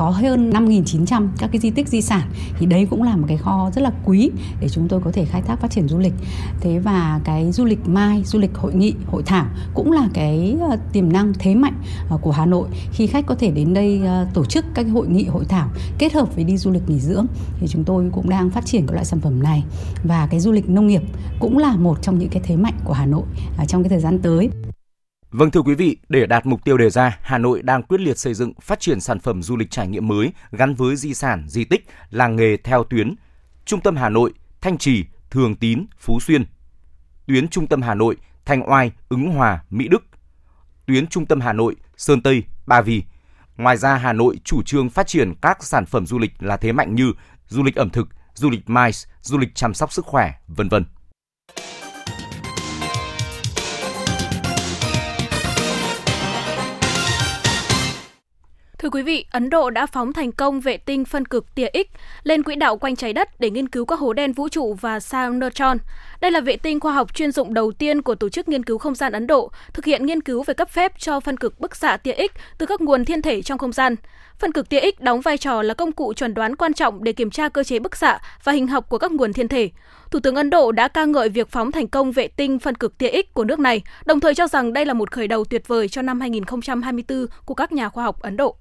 [0.00, 3.36] có hơn 5.900 các cái di tích di sản thì đấy cũng là một cái
[3.36, 6.12] kho rất là quý để chúng tôi có thể khai thác phát triển du lịch.
[6.60, 10.56] Thế và cái du lịch mai, du lịch hội nghị, hội thảo cũng là cái
[10.60, 11.74] ờ, tiềm năng thế mạnh
[12.08, 15.08] ờ, của Hà Nội khi khách có thể đến đây ờ, tổ chức các hội
[15.08, 17.26] nghị, hội thảo kết hợp với đi du lịch nghỉ dưỡng
[17.60, 19.64] thì chúng tôi cũng đang phát triển các loại sản phẩm này
[20.04, 21.02] và cái du lịch nông nghiệp
[21.40, 23.24] cũng là một trong những cái thế mạnh của Hà Nội
[23.68, 24.50] trong cái thời gian tới.
[25.30, 28.18] Vâng thưa quý vị, để đạt mục tiêu đề ra, Hà Nội đang quyết liệt
[28.18, 31.44] xây dựng, phát triển sản phẩm du lịch trải nghiệm mới gắn với di sản,
[31.48, 33.14] di tích, làng nghề theo tuyến
[33.64, 36.44] Trung tâm Hà Nội, Thanh Trì, Thường Tín, Phú Xuyên.
[37.26, 40.04] Tuyến Trung tâm Hà Nội, Thanh Oai, Ứng Hòa, Mỹ Đức.
[40.86, 43.02] Tuyến Trung tâm Hà Nội, Sơn Tây, Ba Vì.
[43.56, 46.72] Ngoài ra, Hà Nội chủ trương phát triển các sản phẩm du lịch là thế
[46.72, 47.12] mạnh như
[47.48, 50.84] du lịch ẩm thực, du lịch MICE, du lịch chăm sóc sức khỏe, vân vân.
[58.82, 61.96] Thưa quý vị, Ấn Độ đã phóng thành công vệ tinh phân cực tia X
[62.22, 65.00] lên quỹ đạo quanh trái đất để nghiên cứu các hố đen vũ trụ và
[65.00, 65.78] sao neutron.
[66.20, 68.78] Đây là vệ tinh khoa học chuyên dụng đầu tiên của Tổ chức Nghiên cứu
[68.78, 71.76] Không gian Ấn Độ, thực hiện nghiên cứu về cấp phép cho phân cực bức
[71.76, 73.96] xạ tia X từ các nguồn thiên thể trong không gian.
[74.38, 77.12] Phân cực tia X đóng vai trò là công cụ chuẩn đoán quan trọng để
[77.12, 79.70] kiểm tra cơ chế bức xạ và hình học của các nguồn thiên thể.
[80.10, 82.98] Thủ tướng Ấn Độ đã ca ngợi việc phóng thành công vệ tinh phân cực
[82.98, 85.68] tia X của nước này, đồng thời cho rằng đây là một khởi đầu tuyệt
[85.68, 88.56] vời cho năm 2024 của các nhà khoa học Ấn Độ.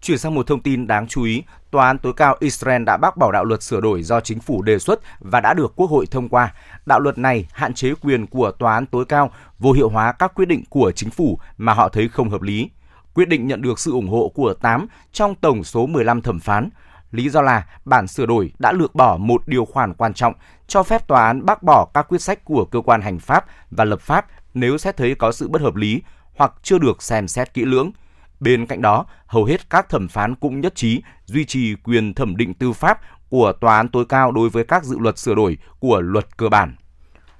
[0.00, 3.16] Chuyển sang một thông tin đáng chú ý, Tòa án tối cao Israel đã bác
[3.16, 6.06] bỏ đạo luật sửa đổi do chính phủ đề xuất và đã được Quốc hội
[6.06, 6.54] thông qua.
[6.86, 10.34] Đạo luật này hạn chế quyền của Tòa án tối cao vô hiệu hóa các
[10.34, 12.70] quyết định của chính phủ mà họ thấy không hợp lý.
[13.14, 16.68] Quyết định nhận được sự ủng hộ của 8 trong tổng số 15 thẩm phán.
[17.10, 20.34] Lý do là bản sửa đổi đã lược bỏ một điều khoản quan trọng
[20.66, 23.84] cho phép tòa án bác bỏ các quyết sách của cơ quan hành pháp và
[23.84, 26.02] lập pháp nếu xét thấy có sự bất hợp lý
[26.36, 27.92] hoặc chưa được xem xét kỹ lưỡng–
[28.40, 32.36] Bên cạnh đó, hầu hết các thẩm phán cũng nhất trí duy trì quyền thẩm
[32.36, 35.58] định tư pháp của tòa án tối cao đối với các dự luật sửa đổi
[35.80, 36.74] của luật cơ bản.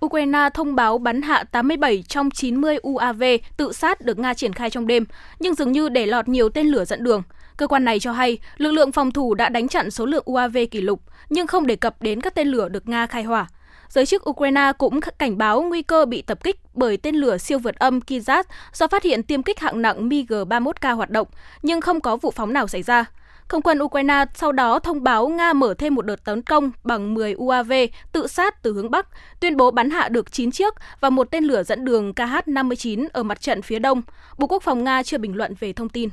[0.04, 3.22] Ukraine thông báo bắn hạ 87 trong 90 UAV
[3.56, 5.04] tự sát được Nga triển khai trong đêm,
[5.38, 7.22] nhưng dường như để lọt nhiều tên lửa dẫn đường.
[7.58, 10.56] Cơ quan này cho hay lực lượng phòng thủ đã đánh chặn số lượng UAV
[10.70, 13.46] kỷ lục, nhưng không đề cập đến các tên lửa được Nga khai hỏa.
[13.88, 17.58] Giới chức Ukraine cũng cảnh báo nguy cơ bị tập kích bởi tên lửa siêu
[17.58, 21.28] vượt âm Kizat do phát hiện tiêm kích hạng nặng MiG-31K hoạt động,
[21.62, 23.04] nhưng không có vụ phóng nào xảy ra.
[23.48, 27.14] Không quân Ukraine sau đó thông báo Nga mở thêm một đợt tấn công bằng
[27.14, 27.72] 10 UAV
[28.12, 29.06] tự sát từ hướng Bắc,
[29.40, 33.22] tuyên bố bắn hạ được 9 chiếc và một tên lửa dẫn đường KH-59 ở
[33.22, 34.02] mặt trận phía đông.
[34.38, 36.08] Bộ Quốc phòng Nga chưa bình luận về thông tin.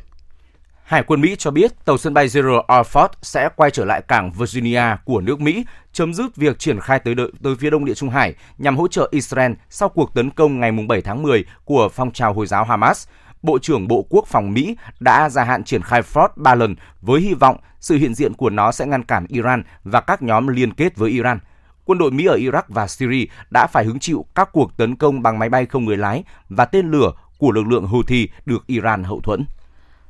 [0.86, 2.98] Hải quân Mỹ cho biết tàu sân bay Gerald R.
[2.98, 7.00] Ford sẽ quay trở lại cảng Virginia của nước Mỹ, chấm dứt việc triển khai
[7.00, 10.30] tới đợi, tới phía đông địa Trung Hải nhằm hỗ trợ Israel sau cuộc tấn
[10.30, 13.08] công ngày 7 tháng 10 của phong trào Hồi giáo Hamas.
[13.42, 17.22] Bộ trưởng Bộ Quốc phòng Mỹ đã gia hạn triển khai Ford 3 lần với
[17.22, 20.74] hy vọng sự hiện diện của nó sẽ ngăn cản Iran và các nhóm liên
[20.74, 21.40] kết với Iran.
[21.86, 25.22] Quân đội Mỹ ở Iraq và Syria đã phải hứng chịu các cuộc tấn công
[25.22, 29.04] bằng máy bay không người lái và tên lửa của lực lượng Houthi được Iran
[29.04, 29.46] hậu thuẫn.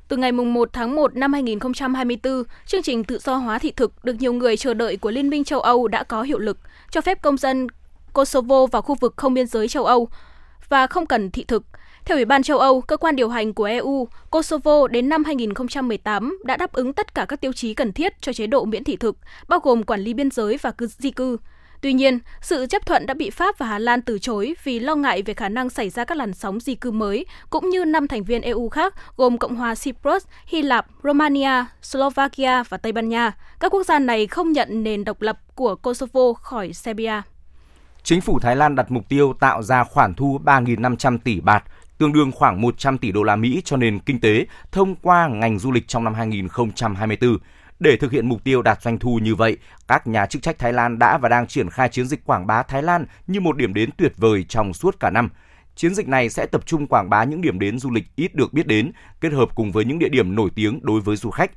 [0.08, 4.14] Từ ngày 1 tháng 1 năm 2024, chương trình tự do hóa thị thực được
[4.20, 6.58] nhiều người chờ đợi của Liên minh châu Âu đã có hiệu lực,
[6.92, 7.68] cho phép công dân
[8.14, 10.10] Kosovo vào khu vực không biên giới châu Âu
[10.70, 11.64] và không cần thị thực.
[12.06, 16.40] Theo Ủy ban châu Âu, cơ quan điều hành của EU, Kosovo đến năm 2018
[16.44, 18.96] đã đáp ứng tất cả các tiêu chí cần thiết cho chế độ miễn thị
[18.96, 21.38] thực, bao gồm quản lý biên giới và cư di cư.
[21.82, 24.96] Tuy nhiên, sự chấp thuận đã bị Pháp và Hà Lan từ chối vì lo
[24.96, 28.08] ngại về khả năng xảy ra các làn sóng di cư mới, cũng như năm
[28.08, 33.10] thành viên EU khác gồm Cộng hòa Cyprus, Hy Lạp, Romania, Slovakia và Tây Ban
[33.10, 33.32] Nha.
[33.60, 37.22] Các quốc gia này không nhận nền độc lập của Kosovo khỏi Serbia.
[38.04, 41.64] Chính phủ Thái Lan đặt mục tiêu tạo ra khoản thu 3.500 tỷ bạt,
[41.98, 45.60] tương đương khoảng 100 tỷ đô la Mỹ cho nền kinh tế thông qua ngành
[45.60, 47.38] du lịch trong năm 2024.
[47.80, 49.58] Để thực hiện mục tiêu đạt doanh thu như vậy,
[49.88, 52.64] các nhà chức trách Thái Lan đã và đang triển khai chiến dịch quảng bá
[52.64, 55.30] Thái Lan như một điểm đến tuyệt vời trong suốt cả năm.
[55.76, 58.54] Chiến dịch này sẽ tập trung quảng bá những điểm đến du lịch ít được
[58.54, 61.52] biết đến, kết hợp cùng với những địa điểm nổi tiếng đối với du khách.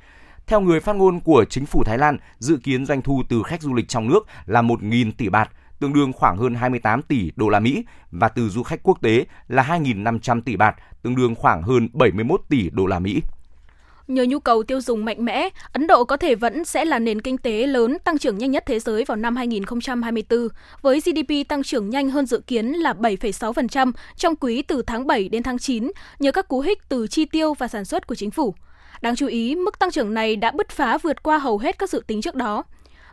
[0.46, 3.62] Theo người phát ngôn của chính phủ Thái Lan, dự kiến doanh thu từ khách
[3.62, 5.50] du lịch trong nước là 1.000 tỷ bạt,
[5.80, 9.26] tương đương khoảng hơn 28 tỷ đô la Mỹ và từ du khách quốc tế
[9.48, 13.22] là 2.500 tỷ bạt, tương đương khoảng hơn 71 tỷ đô la Mỹ.
[14.08, 17.20] Nhờ nhu cầu tiêu dùng mạnh mẽ, Ấn Độ có thể vẫn sẽ là nền
[17.20, 20.48] kinh tế lớn tăng trưởng nhanh nhất thế giới vào năm 2024,
[20.82, 25.28] với GDP tăng trưởng nhanh hơn dự kiến là 7,6% trong quý từ tháng 7
[25.28, 28.30] đến tháng 9 nhờ các cú hích từ chi tiêu và sản xuất của chính
[28.30, 28.54] phủ.
[29.02, 31.90] Đáng chú ý, mức tăng trưởng này đã bứt phá vượt qua hầu hết các
[31.90, 32.64] dự tính trước đó.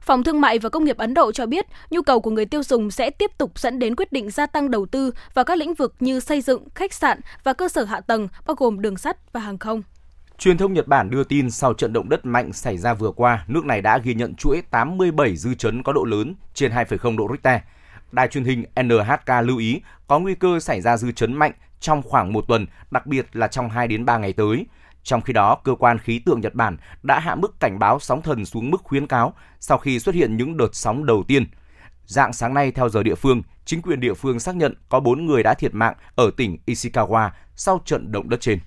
[0.02, 2.64] Phòng Thương mại và Công nghiệp Ấn Độ cho biết nhu cầu của người tiêu
[2.64, 5.74] dùng sẽ tiếp tục dẫn đến quyết định gia tăng đầu tư vào các lĩnh
[5.74, 9.34] vực như xây dựng, khách sạn và cơ sở hạ tầng, bao gồm đường sắt
[9.34, 9.84] và hàng không.
[10.38, 13.46] Truyền thông Nhật Bản đưa tin sau trận động đất mạnh xảy ra vừa qua,
[13.48, 17.28] nước này đã ghi nhận chuỗi 87 dư chấn có độ lớn trên 2,0 độ
[17.32, 17.62] Richter.
[18.12, 22.02] Đài truyền hình NHK lưu ý có nguy cơ xảy ra dư chấn mạnh trong
[22.02, 24.66] khoảng một tuần, đặc biệt là trong 2 đến 3 ngày tới.
[25.04, 28.22] Trong khi đó, cơ quan khí tượng Nhật Bản đã hạ mức cảnh báo sóng
[28.22, 31.46] thần xuống mức khuyến cáo sau khi xuất hiện những đợt sóng đầu tiên.
[32.06, 35.26] Dạng sáng nay theo giờ địa phương, chính quyền địa phương xác nhận có 4
[35.26, 38.60] người đã thiệt mạng ở tỉnh Ishikawa sau trận động đất trên.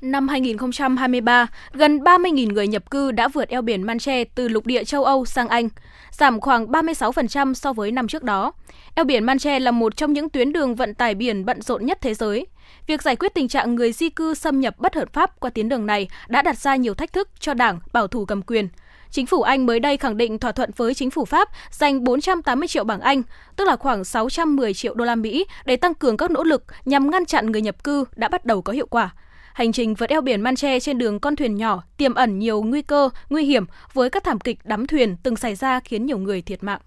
[0.00, 4.84] Năm 2023, gần 30.000 người nhập cư đã vượt eo biển Manche từ lục địa
[4.84, 5.68] châu Âu sang Anh,
[6.10, 8.52] giảm khoảng 36% so với năm trước đó.
[8.94, 11.98] Eo biển Manche là một trong những tuyến đường vận tải biển bận rộn nhất
[12.00, 12.46] thế giới.
[12.86, 15.68] Việc giải quyết tình trạng người di cư xâm nhập bất hợp pháp qua tuyến
[15.68, 18.68] đường này đã đặt ra nhiều thách thức cho đảng bảo thủ cầm quyền.
[19.10, 22.68] Chính phủ Anh mới đây khẳng định thỏa thuận với chính phủ Pháp dành 480
[22.68, 23.22] triệu bảng Anh,
[23.56, 27.10] tức là khoảng 610 triệu đô la Mỹ để tăng cường các nỗ lực nhằm
[27.10, 29.10] ngăn chặn người nhập cư đã bắt đầu có hiệu quả.
[29.54, 32.82] Hành trình vượt eo biển Manche trên đường con thuyền nhỏ tiềm ẩn nhiều nguy
[32.82, 36.42] cơ, nguy hiểm với các thảm kịch đắm thuyền từng xảy ra khiến nhiều người
[36.42, 36.80] thiệt mạng.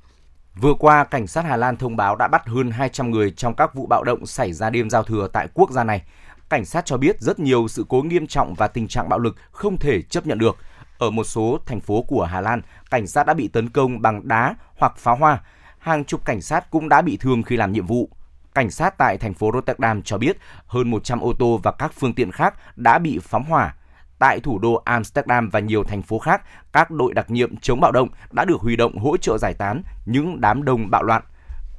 [0.61, 3.75] Vừa qua, cảnh sát Hà Lan thông báo đã bắt hơn 200 người trong các
[3.75, 6.01] vụ bạo động xảy ra đêm giao thừa tại quốc gia này.
[6.49, 9.35] Cảnh sát cho biết rất nhiều sự cố nghiêm trọng và tình trạng bạo lực
[9.51, 10.57] không thể chấp nhận được.
[10.97, 14.27] Ở một số thành phố của Hà Lan, cảnh sát đã bị tấn công bằng
[14.27, 15.41] đá hoặc pháo hoa.
[15.79, 18.09] Hàng chục cảnh sát cũng đã bị thương khi làm nhiệm vụ.
[18.55, 20.37] Cảnh sát tại thành phố Rotterdam cho biết
[20.67, 23.75] hơn 100 ô tô và các phương tiện khác đã bị phóng hỏa.
[24.19, 26.41] Tại thủ đô Amsterdam và nhiều thành phố khác,
[26.73, 29.83] các đội đặc nhiệm chống bạo động đã được huy động hỗ trợ giải tán
[30.05, 31.23] những đám đông bạo loạn.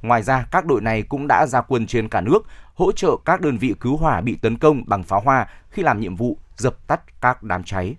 [0.01, 2.39] Ngoài ra, các đội này cũng đã ra quân trên cả nước,
[2.73, 5.99] hỗ trợ các đơn vị cứu hỏa bị tấn công bằng pháo hoa khi làm
[5.99, 7.95] nhiệm vụ dập tắt các đám cháy.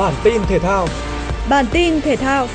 [0.00, 0.86] Bản tin thể thao.
[1.50, 2.46] Bản tin thể thao.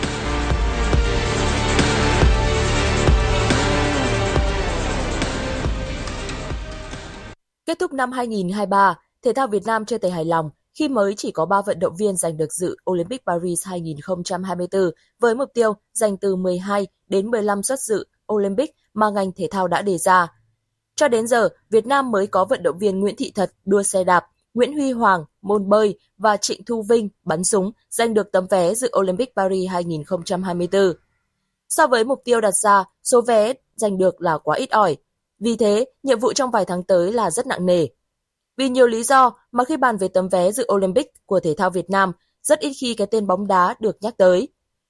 [7.65, 11.31] Kết thúc năm 2023, thể thao Việt Nam chưa thể hài lòng khi mới chỉ
[11.31, 16.17] có 3 vận động viên giành được dự Olympic Paris 2024 với mục tiêu giành
[16.17, 20.27] từ 12 đến 15 suất dự Olympic mà ngành thể thao đã đề ra.
[20.95, 24.03] Cho đến giờ, Việt Nam mới có vận động viên Nguyễn Thị Thật đua xe
[24.03, 28.47] đạp, Nguyễn Huy Hoàng môn bơi và Trịnh Thu Vinh bắn súng giành được tấm
[28.49, 30.93] vé dự Olympic Paris 2024.
[31.69, 34.97] So với mục tiêu đặt ra, số vé giành được là quá ít ỏi.
[35.39, 37.87] Vì thế, nhiệm vụ trong vài tháng tới là rất nặng nề.
[38.57, 41.69] Vì nhiều lý do mà khi bàn về tấm vé dự Olympic của thể thao
[41.69, 44.47] Việt Nam, rất ít khi cái tên bóng đá được nhắc tới.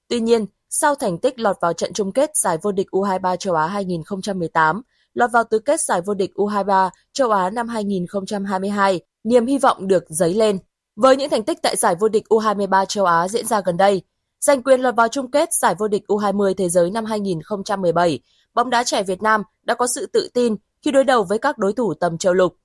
[0.08, 3.56] Tuy nhiên, sau thành tích lọt vào trận chung kết giải vô địch U23 châu
[3.56, 4.82] Á 2018,
[5.14, 9.88] lọt vào tứ kết giải vô địch U23 châu Á năm 2022, niềm hy vọng
[9.88, 10.60] được dấy lên.
[10.96, 14.02] Với những thành tích tại giải vô địch U23 châu Á diễn ra gần đây,
[14.40, 18.20] giành quyền lọt vào chung kết giải vô địch U20 thế giới năm 2017,
[18.54, 21.58] bóng đá trẻ Việt Nam đã có sự tự tin khi đối đầu với các
[21.58, 22.58] đối thủ tầm châu lục.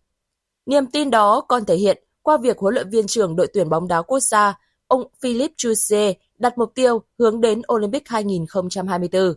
[0.67, 3.89] Niềm tin đó còn thể hiện qua việc huấn luyện viên trưởng đội tuyển bóng
[3.89, 9.35] đá quốc gia, ông Philippe Jouzier đặt mục tiêu hướng đến Olympic 2024.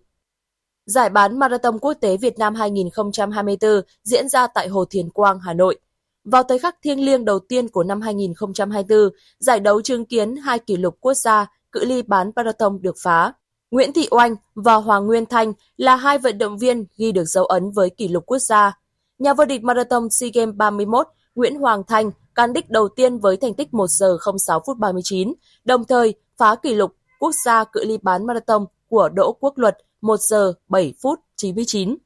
[0.86, 5.54] Giải bán Marathon Quốc tế Việt Nam 2024 diễn ra tại Hồ Thiền Quang, Hà
[5.54, 5.80] Nội.
[6.24, 9.10] Vào thời khắc thiêng liêng đầu tiên của năm 2024,
[9.40, 13.34] giải đấu chứng kiến hai kỷ lục quốc gia cự ly bán marathon được phá.
[13.72, 17.46] Nguyễn Thị Oanh và Hoàng Nguyên Thanh là hai vận động viên ghi được dấu
[17.46, 18.80] ấn với kỷ lục quốc gia.
[19.20, 23.38] Nhà vô địch marathon SEA Games 31 Nguyễn Hoàng Thanh cán đích đầu tiên với
[23.38, 25.34] thành tích 1 giờ 06 phút 39,
[25.66, 29.78] đồng thời phá kỷ lục quốc gia cự ly bán marathon của Đỗ Quốc Luật
[30.02, 31.98] 1 giờ 7 phút 99.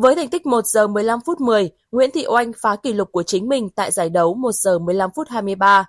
[0.00, 3.22] Với thành tích 1 giờ 15 phút 10, Nguyễn Thị Oanh phá kỷ lục của
[3.22, 5.84] chính mình tại giải đấu 1 giờ 15 phút 23.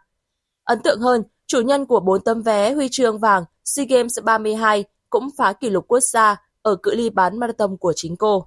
[0.63, 4.84] Ấn tượng hơn, chủ nhân của 4 tấm vé huy chương vàng SEA Games 32
[5.10, 8.45] cũng phá kỷ lục quốc gia ở cự ly bán marathon của chính cô.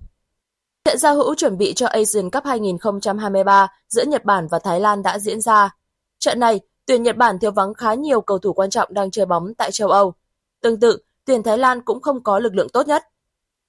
[0.84, 5.02] Trận giao hữu chuẩn bị cho Asian Cup 2023 giữa Nhật Bản và Thái Lan
[5.02, 5.76] đã diễn ra.
[6.18, 9.26] Trận này, tuyển Nhật Bản thiếu vắng khá nhiều cầu thủ quan trọng đang chơi
[9.26, 10.14] bóng tại châu Âu.
[10.62, 13.04] Tương tự, tuyển Thái Lan cũng không có lực lượng tốt nhất.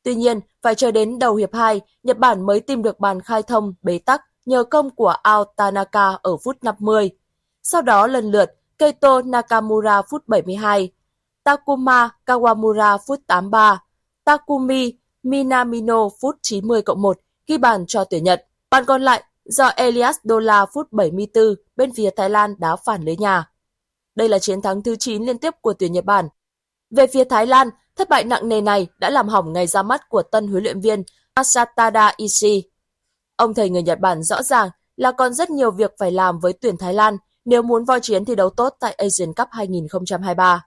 [0.04, 3.44] Tuy nhiên, phải chờ đến đầu hiệp 2, Nhật Bản mới tìm được bàn khai
[3.44, 7.12] thông bế tắc nhờ công của Ao Tanaka ở phút 50.
[7.64, 10.92] Sau đó lần lượt Keito Nakamura phút 72,
[11.44, 13.84] Takuma Kawamura phút 83,
[14.24, 18.48] Takumi Minamino phút 90 cộng 1 ghi bàn cho tuyển Nhật.
[18.70, 21.44] Bàn còn lại do Elias Dola phút 74
[21.76, 23.50] bên phía Thái Lan đá phản lưới nhà.
[24.16, 26.28] Đây là chiến thắng thứ 9 liên tiếp của tuyển Nhật Bản.
[26.90, 30.10] Về phía Thái Lan, thất bại nặng nề này đã làm hỏng ngày ra mắt
[30.10, 31.04] của tân huấn luyện viên
[31.34, 32.64] Asatada Ishii.
[33.36, 36.54] Ông thầy người Nhật Bản rõ ràng là còn rất nhiều việc phải làm với
[36.54, 40.62] tuyển Thái Lan nếu muốn voi chiến thi đấu tốt tại Asian Cup 2023.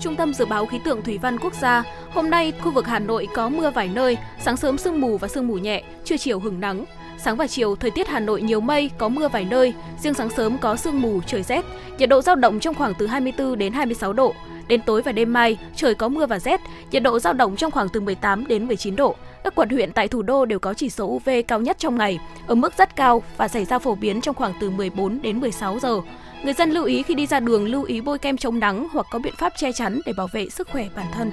[0.00, 2.98] Trung tâm Dự báo Khí tượng Thủy văn Quốc gia Hôm nay, khu vực Hà
[2.98, 6.38] Nội có mưa vài nơi, sáng sớm sương mù và sương mù nhẹ, trưa chiều
[6.38, 6.84] hứng nắng.
[7.18, 10.30] Sáng và chiều, thời tiết Hà Nội nhiều mây, có mưa vài nơi, riêng sáng
[10.30, 11.64] sớm có sương mù, trời rét.
[11.98, 14.34] Nhiệt độ dao động trong khoảng từ 24 đến 26 độ.
[14.68, 17.70] Đến tối và đêm mai, trời có mưa và rét, nhiệt độ dao động trong
[17.70, 19.16] khoảng từ 18 đến 19 độ.
[19.44, 22.18] Các quận huyện tại thủ đô đều có chỉ số UV cao nhất trong ngày,
[22.46, 25.78] ở mức rất cao và xảy ra phổ biến trong khoảng từ 14 đến 16
[25.78, 26.00] giờ.
[26.44, 29.06] Người dân lưu ý khi đi ra đường lưu ý bôi kem chống nắng hoặc
[29.10, 31.32] có biện pháp che chắn để bảo vệ sức khỏe bản thân.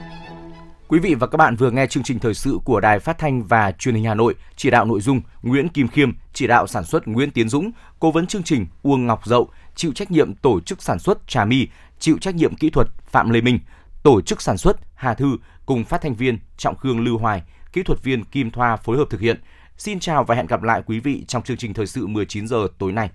[0.87, 3.43] Quý vị và các bạn vừa nghe chương trình thời sự của Đài Phát thanh
[3.43, 6.83] và Truyền hình Hà Nội, chỉ đạo nội dung Nguyễn Kim Khiêm, chỉ đạo sản
[6.83, 9.49] xuất Nguyễn Tiến Dũng, cố vấn chương trình Uông Ngọc Dậu,
[9.81, 11.67] chịu trách nhiệm tổ chức sản xuất Trà My,
[11.99, 13.59] chịu trách nhiệm kỹ thuật Phạm Lê Minh,
[14.03, 17.83] tổ chức sản xuất Hà Thư cùng phát thanh viên Trọng Khương Lưu Hoài, kỹ
[17.83, 19.41] thuật viên Kim Thoa phối hợp thực hiện.
[19.77, 22.67] Xin chào và hẹn gặp lại quý vị trong chương trình thời sự 19 giờ
[22.77, 23.09] tối nay.